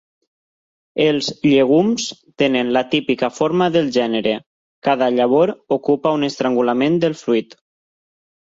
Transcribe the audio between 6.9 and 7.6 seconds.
del fruit.